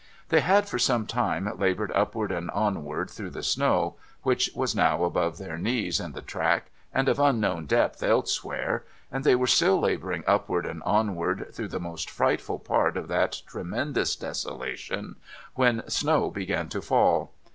They 0.29 0.39
had 0.39 0.67
for 0.67 0.79
some 0.79 1.05
time 1.05 1.47
laboured 1.59 1.91
upward 1.93 2.31
and 2.31 2.49
onward 2.49 3.11
through 3.11 3.29
the 3.29 3.43
snow— 3.43 3.97
which 4.23 4.49
was 4.55 4.73
now 4.75 5.03
above 5.03 5.37
their 5.37 5.59
knees 5.59 5.99
in 5.99 6.13
the 6.13 6.23
track, 6.23 6.71
and 6.91 7.07
of 7.07 7.19
unknown 7.19 7.67
depth 7.67 8.01
elsewhere— 8.01 8.83
and 9.11 9.23
they 9.23 9.35
were 9.35 9.45
still 9.45 9.79
labouring 9.79 10.23
upward 10.25 10.65
and 10.65 10.81
onward 10.87 11.49
through 11.53 11.67
the 11.67 11.79
most 11.79 12.09
frightful 12.09 12.57
part 12.57 12.97
of 12.97 13.09
that 13.09 13.43
tremendous 13.45 14.15
desolation, 14.15 15.17
when 15.53 15.87
snow 15.87 16.31
began 16.31 16.67
to 16.69 16.81
fall. 16.81 17.33